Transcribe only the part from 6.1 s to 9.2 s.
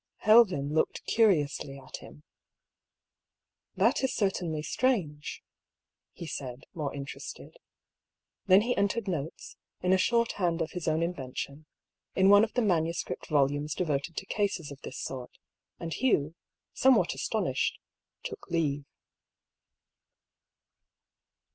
he said, more Tnterested. Then he entered